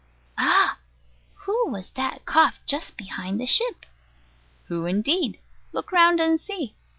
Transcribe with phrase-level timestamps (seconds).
[0.39, 0.79] Ah!
[1.45, 3.85] Who was that coughed just behind the ship?
[4.65, 5.39] Who, indeed?
[5.73, 6.73] look round and see.